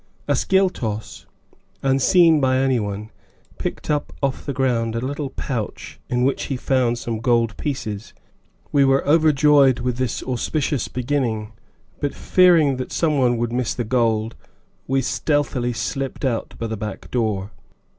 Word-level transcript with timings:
Ascyltos, 0.27 1.25
unseen 1.83 2.39
by 2.41 2.57
anyone, 2.57 3.11
picked 3.59 3.87
up 3.91 4.11
off 4.23 4.47
the 4.47 4.51
ground 4.51 4.95
a 4.95 4.99
little 4.99 5.29
pouch 5.29 5.99
in 6.09 6.23
which 6.23 6.45
he 6.45 6.57
found 6.57 6.97
some 6.97 7.19
gold 7.19 7.55
pieces. 7.55 8.11
We 8.71 8.83
were 8.83 9.07
overjoyed 9.07 9.81
with 9.81 9.97
this 9.97 10.23
auspicious 10.23 10.87
beginning, 10.87 11.53
but, 11.99 12.15
fearing 12.15 12.77
that 12.77 12.91
some 12.91 13.19
one 13.19 13.37
would 13.37 13.53
miss 13.53 13.75
the 13.75 13.83
gold, 13.83 14.35
we 14.87 15.03
stealthily 15.03 15.71
slipped 15.73 16.25
out 16.25 16.55
by 16.57 16.65
the 16.65 16.75
back 16.77 17.11
door. 17.11 17.51